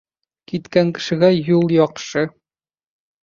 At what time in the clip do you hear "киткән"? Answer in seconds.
0.51-0.89